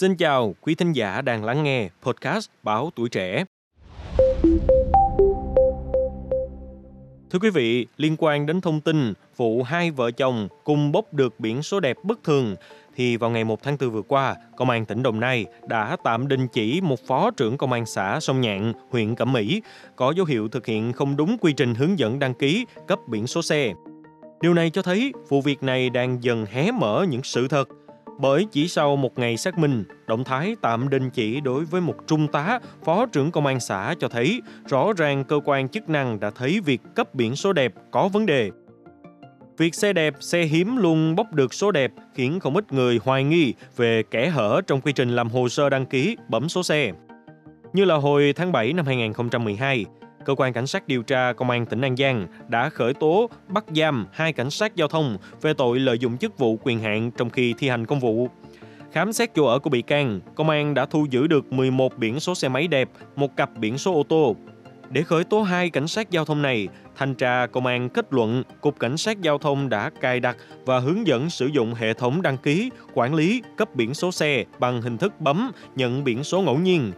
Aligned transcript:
Xin 0.00 0.16
chào 0.16 0.54
quý 0.60 0.74
thính 0.74 0.92
giả 0.92 1.20
đang 1.22 1.44
lắng 1.44 1.64
nghe 1.64 1.88
podcast 2.02 2.50
Báo 2.62 2.90
Tuổi 2.94 3.08
Trẻ. 3.08 3.44
Thưa 7.30 7.38
quý 7.40 7.50
vị, 7.50 7.86
liên 7.96 8.16
quan 8.18 8.46
đến 8.46 8.60
thông 8.60 8.80
tin 8.80 9.12
vụ 9.36 9.62
hai 9.62 9.90
vợ 9.90 10.10
chồng 10.10 10.48
cùng 10.64 10.92
bốc 10.92 11.14
được 11.14 11.40
biển 11.40 11.62
số 11.62 11.80
đẹp 11.80 11.96
bất 12.02 12.24
thường, 12.24 12.54
thì 12.96 13.16
vào 13.16 13.30
ngày 13.30 13.44
1 13.44 13.62
tháng 13.62 13.76
4 13.80 13.90
vừa 13.90 14.02
qua, 14.02 14.36
Công 14.56 14.70
an 14.70 14.84
tỉnh 14.84 15.02
Đồng 15.02 15.20
Nai 15.20 15.46
đã 15.66 15.96
tạm 16.04 16.28
đình 16.28 16.48
chỉ 16.48 16.80
một 16.80 17.00
phó 17.06 17.30
trưởng 17.30 17.56
công 17.56 17.72
an 17.72 17.86
xã 17.86 18.20
Sông 18.20 18.40
Nhạn, 18.40 18.72
huyện 18.90 19.14
Cẩm 19.14 19.32
Mỹ, 19.32 19.62
có 19.96 20.12
dấu 20.16 20.26
hiệu 20.26 20.48
thực 20.48 20.66
hiện 20.66 20.92
không 20.92 21.16
đúng 21.16 21.36
quy 21.40 21.52
trình 21.52 21.74
hướng 21.74 21.98
dẫn 21.98 22.18
đăng 22.18 22.34
ký 22.34 22.66
cấp 22.86 22.98
biển 23.08 23.26
số 23.26 23.42
xe. 23.42 23.72
Điều 24.40 24.54
này 24.54 24.70
cho 24.70 24.82
thấy 24.82 25.12
vụ 25.28 25.40
việc 25.40 25.62
này 25.62 25.90
đang 25.90 26.22
dần 26.22 26.46
hé 26.46 26.70
mở 26.70 27.06
những 27.08 27.22
sự 27.22 27.48
thật 27.48 27.68
bởi 28.18 28.46
chỉ 28.52 28.68
sau 28.68 28.96
một 28.96 29.18
ngày 29.18 29.36
xác 29.36 29.58
minh, 29.58 29.84
động 30.06 30.24
thái 30.24 30.56
tạm 30.60 30.88
đình 30.88 31.10
chỉ 31.10 31.40
đối 31.40 31.64
với 31.64 31.80
một 31.80 31.94
trung 32.06 32.28
tá, 32.28 32.60
phó 32.84 33.06
trưởng 33.06 33.30
công 33.30 33.46
an 33.46 33.60
xã 33.60 33.94
cho 33.98 34.08
thấy 34.08 34.42
rõ 34.68 34.92
ràng 34.96 35.24
cơ 35.24 35.40
quan 35.44 35.68
chức 35.68 35.88
năng 35.88 36.20
đã 36.20 36.30
thấy 36.30 36.60
việc 36.64 36.80
cấp 36.94 37.14
biển 37.14 37.36
số 37.36 37.52
đẹp 37.52 37.74
có 37.90 38.08
vấn 38.08 38.26
đề. 38.26 38.50
Việc 39.58 39.74
xe 39.74 39.92
đẹp, 39.92 40.14
xe 40.20 40.42
hiếm 40.42 40.76
luôn 40.76 41.14
bốc 41.14 41.32
được 41.32 41.54
số 41.54 41.70
đẹp 41.70 41.92
khiến 42.14 42.40
không 42.40 42.56
ít 42.56 42.72
người 42.72 43.00
hoài 43.04 43.24
nghi 43.24 43.54
về 43.76 44.02
kẻ 44.10 44.28
hở 44.28 44.60
trong 44.66 44.80
quy 44.80 44.92
trình 44.92 45.16
làm 45.16 45.28
hồ 45.28 45.48
sơ 45.48 45.68
đăng 45.68 45.86
ký 45.86 46.16
bấm 46.28 46.48
số 46.48 46.62
xe. 46.62 46.92
Như 47.72 47.84
là 47.84 47.94
hồi 47.94 48.32
tháng 48.36 48.52
7 48.52 48.72
năm 48.72 48.86
2012, 48.86 49.84
cơ 50.24 50.34
quan 50.36 50.52
cảnh 50.52 50.66
sát 50.66 50.88
điều 50.88 51.02
tra 51.02 51.32
công 51.32 51.50
an 51.50 51.66
tỉnh 51.66 51.80
An 51.80 51.96
Giang 51.96 52.26
đã 52.48 52.68
khởi 52.68 52.94
tố 52.94 53.30
bắt 53.48 53.64
giam 53.76 54.06
hai 54.12 54.32
cảnh 54.32 54.50
sát 54.50 54.76
giao 54.76 54.88
thông 54.88 55.18
về 55.42 55.54
tội 55.54 55.80
lợi 55.80 55.98
dụng 55.98 56.18
chức 56.18 56.38
vụ 56.38 56.58
quyền 56.62 56.80
hạn 56.80 57.10
trong 57.10 57.30
khi 57.30 57.54
thi 57.58 57.68
hành 57.68 57.86
công 57.86 58.00
vụ. 58.00 58.28
Khám 58.92 59.12
xét 59.12 59.34
chỗ 59.34 59.44
ở 59.44 59.58
của 59.58 59.70
bị 59.70 59.82
can, 59.82 60.20
công 60.34 60.50
an 60.50 60.74
đã 60.74 60.86
thu 60.86 61.06
giữ 61.10 61.26
được 61.26 61.52
11 61.52 61.98
biển 61.98 62.20
số 62.20 62.34
xe 62.34 62.48
máy 62.48 62.68
đẹp, 62.68 62.88
một 63.16 63.36
cặp 63.36 63.50
biển 63.58 63.78
số 63.78 63.94
ô 63.94 64.02
tô. 64.02 64.36
Để 64.90 65.02
khởi 65.02 65.24
tố 65.24 65.42
hai 65.42 65.70
cảnh 65.70 65.88
sát 65.88 66.10
giao 66.10 66.24
thông 66.24 66.42
này, 66.42 66.68
thanh 66.96 67.14
tra 67.14 67.46
công 67.46 67.66
an 67.66 67.88
kết 67.88 68.06
luận 68.10 68.42
Cục 68.60 68.78
Cảnh 68.78 68.96
sát 68.96 69.20
Giao 69.20 69.38
thông 69.38 69.68
đã 69.68 69.90
cài 70.00 70.20
đặt 70.20 70.36
và 70.64 70.78
hướng 70.78 71.06
dẫn 71.06 71.30
sử 71.30 71.46
dụng 71.46 71.74
hệ 71.74 71.94
thống 71.94 72.22
đăng 72.22 72.38
ký, 72.38 72.70
quản 72.94 73.14
lý, 73.14 73.42
cấp 73.56 73.74
biển 73.74 73.94
số 73.94 74.12
xe 74.12 74.44
bằng 74.58 74.82
hình 74.82 74.98
thức 74.98 75.20
bấm, 75.20 75.50
nhận 75.76 76.04
biển 76.04 76.24
số 76.24 76.42
ngẫu 76.42 76.58
nhiên. 76.58 76.92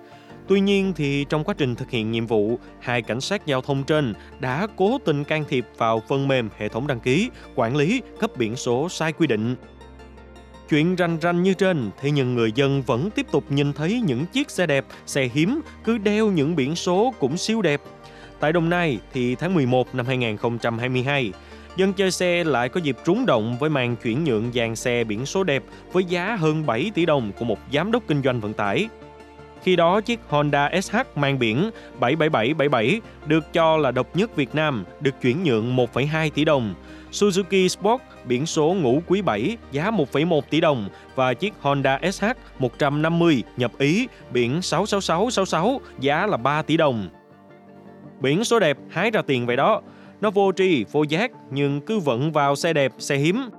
Tuy 0.51 0.61
nhiên 0.61 0.93
thì 0.97 1.27
trong 1.29 1.45
quá 1.45 1.55
trình 1.59 1.75
thực 1.75 1.91
hiện 1.91 2.11
nhiệm 2.11 2.27
vụ, 2.27 2.59
hai 2.81 3.03
cảnh 3.03 3.21
sát 3.21 3.47
giao 3.47 3.61
thông 3.61 3.85
trên 3.85 4.15
đã 4.41 4.67
cố 4.77 4.99
tình 5.05 5.25
can 5.25 5.45
thiệp 5.49 5.67
vào 5.77 6.03
phần 6.09 6.29
mềm 6.29 6.49
hệ 6.59 6.69
thống 6.69 6.87
đăng 6.87 7.01
ký, 7.01 7.31
quản 7.55 7.77
lý, 7.77 8.03
cấp 8.21 8.31
biển 8.37 8.57
số 8.57 8.89
sai 8.89 9.13
quy 9.13 9.27
định. 9.27 9.57
Chuyện 10.71 10.97
ranh 10.99 11.19
ranh 11.23 11.43
như 11.43 11.55
trên, 11.55 11.91
thế 12.01 12.11
nhưng 12.11 12.35
người 12.35 12.53
dân 12.55 12.83
vẫn 12.83 13.11
tiếp 13.11 13.27
tục 13.33 13.45
nhìn 13.49 13.73
thấy 13.73 14.01
những 14.07 14.27
chiếc 14.27 14.51
xe 14.51 14.67
đẹp, 14.67 14.85
xe 15.07 15.29
hiếm 15.35 15.61
cứ 15.85 15.99
đeo 15.99 16.31
những 16.31 16.57
biển 16.57 16.77
số 16.77 17.15
cũng 17.19 17.37
siêu 17.37 17.63
đẹp. 17.63 17.81
Tại 18.41 18.53
Đồng 18.53 18.69
Nai 18.69 18.99
thì 19.13 19.35
tháng 19.35 19.55
11 19.55 19.95
năm 19.95 20.07
2022, 20.07 21.33
dân 21.77 21.93
chơi 21.93 22.11
xe 22.11 22.45
lại 22.45 22.69
có 22.69 22.81
dịp 22.81 22.97
trúng 23.05 23.27
động 23.27 23.57
với 23.59 23.71
màn 23.71 23.97
chuyển 23.97 24.25
nhượng 24.25 24.53
dàn 24.55 24.77
xe 24.77 25.05
biển 25.05 25.27
số 25.27 25.45
đẹp 25.45 25.63
với 25.93 26.05
giá 26.05 26.37
hơn 26.37 26.67
7 26.67 26.91
tỷ 26.95 27.07
đồng 27.07 27.33
của 27.39 27.45
một 27.45 27.59
giám 27.73 27.93
đốc 27.93 28.03
kinh 28.09 28.23
doanh 28.23 28.41
vận 28.41 28.53
tải. 28.53 28.89
Khi 29.63 29.77
đó, 29.77 30.01
chiếc 30.01 30.21
Honda 30.29 30.71
SH 30.83 30.97
mang 31.17 31.39
biển 31.39 31.71
77777 32.01 33.01
được 33.27 33.53
cho 33.53 33.77
là 33.77 33.91
độc 33.91 34.17
nhất 34.17 34.37
Việt 34.37 34.55
Nam 34.55 34.85
được 35.01 35.15
chuyển 35.23 35.45
nhượng 35.45 35.77
1,2 35.77 36.31
tỷ 36.31 36.45
đồng. 36.45 36.75
Suzuki 37.11 37.69
Sport 37.69 38.03
biển 38.25 38.47
số 38.47 38.75
ngũ 38.81 39.03
quý 39.07 39.23
7 39.23 39.57
giá 39.73 39.91
1,1 39.91 40.41
tỷ 40.51 40.61
đồng 40.61 40.89
và 41.15 41.35
chiếc 41.35 41.55
Honda 41.61 42.01
SH 42.13 42.25
150 42.59 43.43
nhập 43.57 43.73
Ý 43.79 44.09
biển 44.33 44.63
66666 44.63 45.81
giá 46.01 46.27
là 46.27 46.37
3 46.37 46.63
tỷ 46.63 46.77
đồng. 46.77 47.09
Biển 48.21 48.45
số 48.45 48.59
đẹp 48.59 48.79
hái 48.91 49.11
ra 49.11 49.23
tiền 49.23 49.47
vậy 49.47 49.57
đó. 49.57 49.81
Nó 50.21 50.31
vô 50.31 50.53
tri, 50.57 50.85
vô 50.93 51.03
giác 51.03 51.31
nhưng 51.51 51.81
cứ 51.81 51.99
vận 51.99 52.33
vào 52.33 52.57
xe 52.57 52.73
đẹp, 52.73 52.93
xe 52.99 53.17
hiếm 53.17 53.51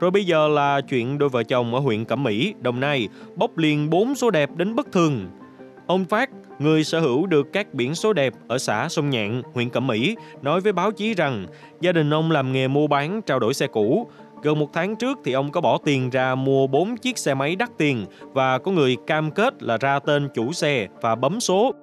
rồi 0.00 0.10
bây 0.10 0.24
giờ 0.24 0.48
là 0.48 0.80
chuyện 0.80 1.18
đôi 1.18 1.28
vợ 1.28 1.42
chồng 1.42 1.74
ở 1.74 1.80
huyện 1.80 2.04
Cẩm 2.04 2.22
Mỹ, 2.22 2.54
Đồng 2.60 2.80
Nai 2.80 3.08
bốc 3.36 3.58
liền 3.58 3.90
4 3.90 4.14
số 4.14 4.30
đẹp 4.30 4.50
đến 4.56 4.74
bất 4.74 4.92
thường. 4.92 5.26
Ông 5.86 6.04
Phát, 6.04 6.30
người 6.58 6.84
sở 6.84 7.00
hữu 7.00 7.26
được 7.26 7.46
các 7.52 7.74
biển 7.74 7.94
số 7.94 8.12
đẹp 8.12 8.32
ở 8.48 8.58
xã 8.58 8.88
Sông 8.88 9.10
Nhạn, 9.10 9.42
huyện 9.54 9.70
Cẩm 9.70 9.86
Mỹ, 9.86 10.16
nói 10.42 10.60
với 10.60 10.72
báo 10.72 10.92
chí 10.92 11.14
rằng 11.14 11.46
gia 11.80 11.92
đình 11.92 12.14
ông 12.14 12.30
làm 12.30 12.52
nghề 12.52 12.68
mua 12.68 12.86
bán 12.86 13.22
trao 13.22 13.38
đổi 13.38 13.54
xe 13.54 13.66
cũ. 13.66 14.10
Gần 14.42 14.58
một 14.58 14.72
tháng 14.72 14.96
trước 14.96 15.18
thì 15.24 15.32
ông 15.32 15.50
có 15.50 15.60
bỏ 15.60 15.78
tiền 15.84 16.10
ra 16.10 16.34
mua 16.34 16.66
4 16.66 16.96
chiếc 16.96 17.18
xe 17.18 17.34
máy 17.34 17.56
đắt 17.56 17.70
tiền 17.78 18.06
và 18.20 18.58
có 18.58 18.70
người 18.70 18.96
cam 19.06 19.30
kết 19.30 19.62
là 19.62 19.76
ra 19.76 19.98
tên 19.98 20.28
chủ 20.34 20.52
xe 20.52 20.88
và 21.00 21.14
bấm 21.14 21.40
số 21.40 21.74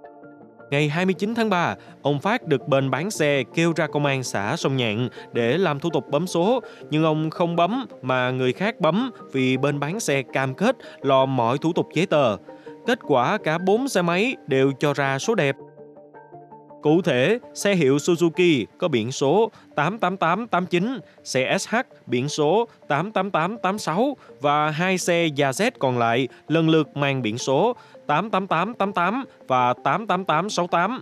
Ngày 0.73 0.89
29 0.89 1.35
tháng 1.35 1.49
3, 1.49 1.75
ông 2.01 2.19
Phát 2.19 2.47
được 2.47 2.67
bên 2.67 2.91
bán 2.91 3.11
xe 3.11 3.43
kêu 3.53 3.73
ra 3.75 3.87
công 3.87 4.05
an 4.05 4.23
xã 4.23 4.55
Sông 4.57 4.77
Nhạn 4.77 5.09
để 5.33 5.57
làm 5.57 5.79
thủ 5.79 5.89
tục 5.89 6.09
bấm 6.09 6.27
số, 6.27 6.59
nhưng 6.89 7.03
ông 7.03 7.29
không 7.29 7.55
bấm 7.55 7.85
mà 8.01 8.31
người 8.31 8.53
khác 8.53 8.79
bấm 8.79 9.11
vì 9.31 9.57
bên 9.57 9.79
bán 9.79 9.99
xe 9.99 10.21
cam 10.33 10.53
kết 10.53 10.75
lo 11.01 11.25
mọi 11.25 11.57
thủ 11.57 11.73
tục 11.73 11.87
giấy 11.93 12.05
tờ. 12.05 12.37
Kết 12.87 12.99
quả 13.01 13.37
cả 13.43 13.57
4 13.57 13.87
xe 13.87 14.01
máy 14.01 14.35
đều 14.47 14.71
cho 14.79 14.93
ra 14.93 15.19
số 15.19 15.35
đẹp. 15.35 15.55
Cụ 16.83 17.01
thể, 17.01 17.39
xe 17.53 17.75
hiệu 17.75 17.97
Suzuki 17.97 18.65
có 18.77 18.87
biển 18.87 19.11
số 19.11 19.51
88889, 19.75 20.99
xe 21.23 21.57
SH 21.57 21.75
biển 22.05 22.29
số 22.29 22.67
88886 22.87 24.17
và 24.41 24.69
hai 24.69 24.97
xe 24.97 25.27
Yazet 25.27 25.71
còn 25.79 25.97
lại 25.97 26.27
lần 26.47 26.69
lượt 26.69 26.97
mang 26.97 27.21
biển 27.21 27.37
số 27.37 27.75
88888 28.07 29.25
và 29.47 29.73
88868. 29.83 31.01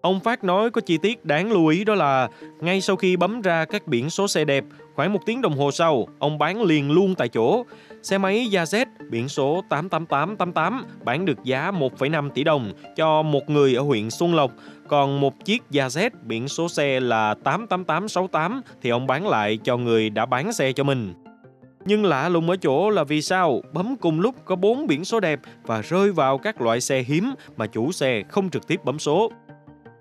Ông 0.00 0.20
Phát 0.20 0.44
nói 0.44 0.70
có 0.70 0.80
chi 0.80 0.98
tiết 1.02 1.24
đáng 1.24 1.52
lưu 1.52 1.66
ý 1.66 1.84
đó 1.84 1.94
là 1.94 2.28
ngay 2.60 2.80
sau 2.80 2.96
khi 2.96 3.16
bấm 3.16 3.40
ra 3.40 3.64
các 3.64 3.86
biển 3.86 4.10
số 4.10 4.28
xe 4.28 4.44
đẹp, 4.44 4.64
khoảng 4.94 5.12
một 5.12 5.20
tiếng 5.26 5.40
đồng 5.40 5.58
hồ 5.58 5.70
sau, 5.70 6.06
ông 6.18 6.38
bán 6.38 6.62
liền 6.62 6.90
luôn 6.90 7.14
tại 7.14 7.28
chỗ. 7.28 7.64
Xe 8.02 8.18
máy 8.18 8.48
Yazet 8.50 8.86
biển 9.10 9.28
số 9.28 9.64
88888 9.68 10.84
bán 11.04 11.24
được 11.24 11.44
giá 11.44 11.70
1,5 11.70 12.30
tỷ 12.30 12.44
đồng 12.44 12.72
cho 12.96 13.22
một 13.22 13.50
người 13.50 13.74
ở 13.74 13.82
huyện 13.82 14.10
Xuân 14.10 14.34
Lộc, 14.34 14.50
còn 14.88 15.20
một 15.20 15.44
chiếc 15.44 15.62
Yazet 15.70 16.10
biển 16.22 16.48
số 16.48 16.68
xe 16.68 17.00
là 17.00 17.34
88868 17.44 18.62
thì 18.82 18.90
ông 18.90 19.06
bán 19.06 19.28
lại 19.28 19.58
cho 19.64 19.76
người 19.76 20.10
đã 20.10 20.26
bán 20.26 20.52
xe 20.52 20.72
cho 20.72 20.84
mình. 20.84 21.14
Nhưng 21.84 22.04
lạ 22.04 22.28
lùng 22.28 22.50
ở 22.50 22.56
chỗ 22.56 22.90
là 22.90 23.04
vì 23.04 23.22
sao 23.22 23.62
bấm 23.72 23.96
cùng 23.96 24.20
lúc 24.20 24.34
có 24.44 24.56
4 24.56 24.86
biển 24.86 25.04
số 25.04 25.20
đẹp 25.20 25.40
và 25.62 25.82
rơi 25.82 26.12
vào 26.12 26.38
các 26.38 26.60
loại 26.60 26.80
xe 26.80 27.02
hiếm 27.02 27.34
mà 27.56 27.66
chủ 27.66 27.92
xe 27.92 28.22
không 28.28 28.50
trực 28.50 28.66
tiếp 28.66 28.80
bấm 28.84 28.98
số. 28.98 29.30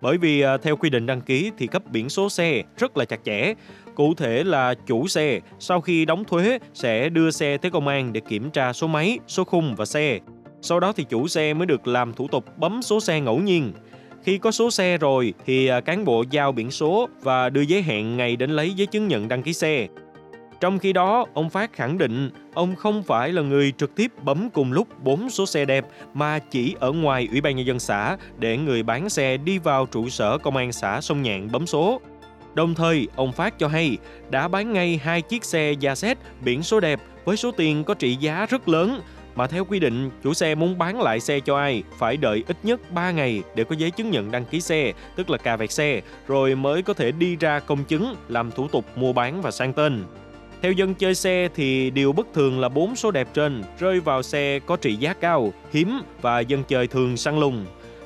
Bởi 0.02 0.18
vì 0.18 0.42
à, 0.42 0.58
theo 0.58 0.76
quy 0.76 0.90
định 0.90 1.06
đăng 1.06 1.22
ký 1.22 1.52
thì 1.58 1.68
cấp 1.68 1.84
biển 1.92 2.10
số 2.10 2.30
xe 2.30 2.64
rất 2.78 2.98
là 2.98 3.06
chặt 3.06 3.20
chẽ. 3.24 3.54
Cụ 3.96 4.14
thể 4.14 4.44
là 4.44 4.74
chủ 4.74 5.08
xe 5.08 5.40
sau 5.60 5.82
khi 5.82 6.06
đóng 6.06 6.24
thuế 6.24 6.60
sẽ 6.74 7.10
đưa 7.10 7.32
xe 7.32 7.58
tới 7.58 7.72
công 7.72 7.88
an 7.88 8.14
để 8.14 8.22
kiểm 8.30 8.52
tra 8.52 8.74
số 8.74 8.88
máy, 8.88 9.20
số 9.28 9.44
khung 9.44 9.76
và 9.76 9.86
xe. 9.86 10.20
Sau 10.62 10.80
đó 10.80 10.94
thì 10.94 11.04
chủ 11.10 11.28
xe 11.28 11.54
mới 11.54 11.66
được 11.66 11.88
làm 11.88 12.14
thủ 12.14 12.28
tục 12.28 12.46
bấm 12.58 12.82
số 12.82 13.00
xe 13.00 13.22
ngẫu 13.22 13.40
nhiên. 13.40 13.74
Khi 14.24 14.38
có 14.38 14.52
số 14.52 14.72
xe 14.72 14.98
rồi 14.98 15.34
thì 15.46 15.68
à, 15.68 15.82
cán 15.82 16.06
bộ 16.06 16.24
giao 16.30 16.52
biển 16.52 16.72
số 16.72 17.10
và 17.22 17.50
đưa 17.50 17.62
giấy 17.62 17.82
hẹn 17.82 18.18
ngày 18.18 18.36
đến 18.36 18.50
lấy 18.50 18.74
giấy 18.74 18.88
chứng 18.88 19.08
nhận 19.08 19.28
đăng 19.28 19.44
ký 19.44 19.54
xe. 19.54 19.88
Trong 20.60 20.80
khi 20.80 20.94
đó, 20.94 21.26
ông 21.34 21.50
Phát 21.50 21.74
khẳng 21.74 21.98
định 21.98 22.30
ông 22.54 22.76
không 22.76 23.04
phải 23.04 23.32
là 23.32 23.42
người 23.42 23.74
trực 23.78 23.96
tiếp 23.96 24.12
bấm 24.24 24.50
cùng 24.50 24.72
lúc 24.72 24.88
4 25.04 25.30
số 25.30 25.46
xe 25.46 25.66
đẹp 25.66 25.86
mà 26.14 26.40
chỉ 26.40 26.76
ở 26.80 26.92
ngoài 26.92 27.28
Ủy 27.32 27.42
ban 27.42 27.56
Nhân 27.56 27.66
dân 27.66 27.80
xã 27.80 28.18
để 28.40 28.58
người 28.58 28.84
bán 28.84 29.10
xe 29.10 29.38
đi 29.38 29.58
vào 29.58 29.86
trụ 29.86 30.10
sở 30.10 30.38
công 30.38 30.56
an 30.56 30.72
xã 30.72 31.02
Sông 31.02 31.22
Nhạn 31.24 31.52
bấm 31.52 31.68
số. 31.68 32.02
Đồng 32.54 32.76
thời, 32.76 33.08
ông 33.16 33.32
Phát 33.32 33.60
cho 33.60 33.68
hay 33.68 33.98
đã 34.30 34.48
bán 34.48 34.74
ngay 34.74 35.00
hai 35.04 35.22
chiếc 35.22 35.44
xe 35.44 35.74
Yaset 35.84 36.18
biển 36.42 36.64
số 36.64 36.80
đẹp 36.80 37.00
với 37.26 37.38
số 37.38 37.52
tiền 37.52 37.84
có 37.84 37.94
trị 37.94 38.16
giá 38.16 38.46
rất 38.46 38.70
lớn, 38.70 39.02
mà 39.36 39.48
theo 39.48 39.66
quy 39.66 39.80
định, 39.80 40.10
chủ 40.24 40.34
xe 40.34 40.56
muốn 40.56 40.78
bán 40.78 41.02
lại 41.02 41.20
xe 41.20 41.40
cho 41.40 41.58
ai 41.58 41.84
phải 41.98 42.18
đợi 42.18 42.44
ít 42.48 42.58
nhất 42.64 42.92
3 42.92 43.12
ngày 43.12 43.44
để 43.56 43.64
có 43.64 43.76
giấy 43.76 43.92
chứng 43.92 44.12
nhận 44.12 44.32
đăng 44.32 44.46
ký 44.46 44.62
xe, 44.62 44.94
tức 45.16 45.30
là 45.30 45.38
cà 45.38 45.56
vẹt 45.56 45.72
xe, 45.72 46.02
rồi 46.28 46.56
mới 46.56 46.82
có 46.82 46.94
thể 46.94 47.12
đi 47.12 47.36
ra 47.36 47.60
công 47.60 47.84
chứng 47.84 48.16
làm 48.28 48.52
thủ 48.52 48.68
tục 48.68 48.86
mua 48.96 49.14
bán 49.14 49.42
và 49.42 49.52
sang 49.52 49.74
tên. 49.74 50.04
Theo 50.62 50.72
dân 50.72 50.94
chơi 50.96 51.16
xe 51.16 51.50
thì 51.56 51.90
điều 51.90 52.14
bất 52.14 52.28
thường 52.34 52.60
là 52.60 52.70
bốn 52.70 52.96
số 52.96 53.12
đẹp 53.12 53.28
trên 53.34 53.64
rơi 53.80 54.00
vào 54.00 54.24
xe 54.24 54.60
có 54.60 54.76
trị 54.76 54.96
giá 54.96 55.14
cao, 55.14 55.54
hiếm 55.74 56.02
và 56.22 56.40
dân 56.40 56.64
chơi 56.64 56.88
thường 56.88 57.18
săn 57.18 57.40
lùng. 57.40 57.66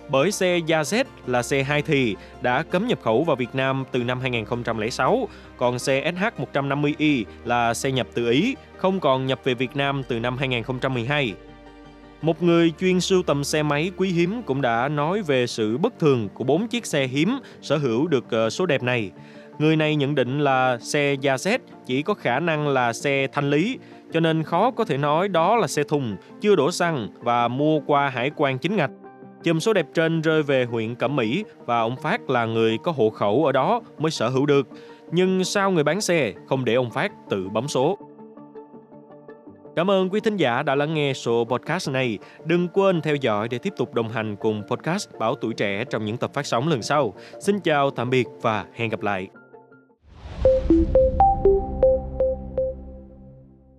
Bởi 0.10 0.32
xe 0.32 0.60
Yazet 0.60 1.04
là 1.28 1.44
xe 1.44 1.64
hai 1.64 1.82
thì 1.82 2.16
đã 2.42 2.64
cấm 2.64 2.88
nhập 2.88 3.00
khẩu 3.02 3.24
vào 3.24 3.36
Việt 3.36 3.56
Nam 3.56 3.84
từ 3.92 4.04
năm 4.04 4.20
2006, 4.20 5.28
còn 5.58 5.80
xe 5.80 6.12
SH150i 6.12 7.24
là 7.46 7.74
xe 7.74 7.92
nhập 7.92 8.08
từ 8.14 8.30
Ý, 8.30 8.56
không 8.78 9.00
còn 9.00 9.28
nhập 9.28 9.40
về 9.44 9.54
Việt 9.54 9.76
Nam 9.76 10.04
từ 10.08 10.20
năm 10.20 10.38
2012. 10.38 11.34
Một 12.22 12.44
người 12.44 12.74
chuyên 12.80 13.02
sưu 13.02 13.24
tầm 13.24 13.44
xe 13.44 13.64
máy 13.64 13.92
quý 13.98 14.10
hiếm 14.10 14.42
cũng 14.44 14.62
đã 14.62 14.90
nói 14.90 15.22
về 15.22 15.48
sự 15.48 15.78
bất 15.78 16.00
thường 16.00 16.30
của 16.34 16.44
bốn 16.44 16.68
chiếc 16.68 16.86
xe 16.86 17.08
hiếm 17.08 17.40
sở 17.62 17.78
hữu 17.78 18.08
được 18.08 18.26
ờ, 18.30 18.50
số 18.50 18.66
đẹp 18.66 18.84
này. 18.84 19.12
Người 19.60 19.76
này 19.76 19.96
nhận 19.96 20.16
định 20.16 20.40
là 20.40 20.78
xe 20.82 21.16
da 21.22 21.38
xét 21.38 21.62
chỉ 21.86 22.02
có 22.02 22.14
khả 22.14 22.40
năng 22.40 22.68
là 22.68 22.94
xe 22.94 23.28
thanh 23.28 23.50
lý, 23.50 23.80
cho 24.14 24.20
nên 24.20 24.44
khó 24.44 24.72
có 24.72 24.86
thể 24.86 24.98
nói 24.98 25.28
đó 25.28 25.56
là 25.56 25.68
xe 25.68 25.84
thùng, 25.84 26.16
chưa 26.42 26.56
đổ 26.56 26.72
xăng 26.72 27.08
và 27.20 27.48
mua 27.48 27.80
qua 27.80 28.10
hải 28.10 28.32
quan 28.36 28.58
chính 28.58 28.76
ngạch. 28.76 28.92
Chùm 29.44 29.60
số 29.60 29.74
đẹp 29.74 29.86
trên 29.94 30.22
rơi 30.22 30.44
về 30.44 30.66
huyện 30.66 30.96
Cẩm 30.96 31.16
Mỹ 31.16 31.44
và 31.66 31.80
ông 31.80 31.96
Phát 31.96 32.30
là 32.30 32.46
người 32.46 32.78
có 32.84 32.92
hộ 32.92 33.10
khẩu 33.10 33.46
ở 33.46 33.52
đó 33.52 33.82
mới 33.98 34.12
sở 34.12 34.30
hữu 34.30 34.46
được. 34.46 34.68
Nhưng 35.12 35.44
sao 35.44 35.72
người 35.72 35.84
bán 35.84 36.02
xe 36.02 36.34
không 36.48 36.66
để 36.66 36.74
ông 36.74 36.92
Phát 36.92 37.12
tự 37.30 37.50
bấm 37.50 37.68
số? 37.68 37.98
Cảm 39.76 39.92
ơn 39.92 40.10
quý 40.10 40.20
thính 40.20 40.38
giả 40.38 40.64
đã 40.64 40.76
lắng 40.76 40.94
nghe 40.94 41.14
số 41.14 41.46
podcast 41.50 41.90
này. 41.90 42.18
Đừng 42.46 42.68
quên 42.68 43.02
theo 43.02 43.16
dõi 43.16 43.48
để 43.48 43.58
tiếp 43.58 43.74
tục 43.78 43.94
đồng 43.94 44.10
hành 44.10 44.36
cùng 44.36 44.64
podcast 44.70 45.10
Bảo 45.20 45.36
Tuổi 45.36 45.54
Trẻ 45.54 45.86
trong 45.90 46.06
những 46.06 46.18
tập 46.18 46.34
phát 46.34 46.46
sóng 46.46 46.68
lần 46.68 46.82
sau. 46.82 47.14
Xin 47.40 47.60
chào, 47.60 47.92
tạm 47.92 48.10
biệt 48.10 48.28
và 48.42 48.66
hẹn 48.74 48.90
gặp 48.90 49.02
lại. 49.02 49.28